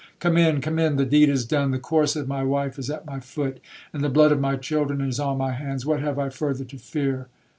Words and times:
Come 0.19 0.35
in—come 0.35 0.79
in—the 0.79 1.05
deed 1.05 1.29
is 1.29 1.45
done!—The 1.45 1.77
corse 1.77 2.15
of 2.15 2.27
my 2.27 2.43
wife 2.43 2.79
is 2.79 2.89
at 2.89 3.05
my 3.05 3.19
foot, 3.19 3.59
and 3.93 4.03
the 4.03 4.09
blood 4.09 4.31
of 4.31 4.39
my 4.41 4.55
children 4.55 4.99
is 4.99 5.19
on 5.19 5.37
my 5.37 5.51
hands—what 5.51 5.99
have 5.99 6.17
I 6.17 6.29
further 6.29 6.63
to 6.63 6.77
fear?' 6.79 7.27